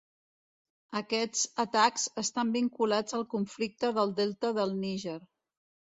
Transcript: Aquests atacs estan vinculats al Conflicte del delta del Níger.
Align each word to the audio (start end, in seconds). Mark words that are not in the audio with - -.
Aquests 0.99 1.43
atacs 1.65 2.07
estan 2.23 2.55
vinculats 2.57 3.17
al 3.19 3.27
Conflicte 3.37 3.93
del 3.99 4.19
delta 4.21 4.55
del 4.61 4.75
Níger. 4.83 5.19